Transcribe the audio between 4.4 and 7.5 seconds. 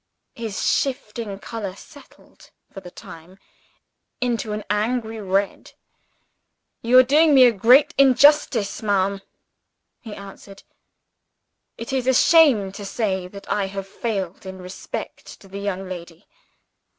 an angry red. "You are doing me